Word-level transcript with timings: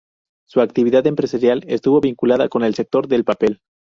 Su 0.47 0.61
actividad 0.61 1.05
empresarial 1.05 1.63
estuvo 1.67 2.01
vinculada 2.01 2.49
con 2.49 2.63
el 2.63 2.73
sector 2.73 3.07
del 3.07 3.23
papel. 3.23 3.59